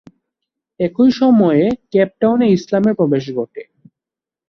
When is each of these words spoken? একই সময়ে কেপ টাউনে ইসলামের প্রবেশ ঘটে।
একই 0.79 1.09
সময়ে 1.11 1.63
কেপ 1.91 2.09
টাউনে 2.19 2.47
ইসলামের 2.49 2.93
প্রবেশ 2.95 3.23
ঘটে। 3.37 3.61